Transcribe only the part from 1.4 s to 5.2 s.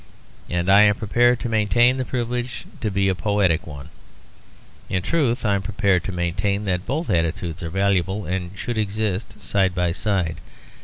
to maintain the privilege to be a poetic one. In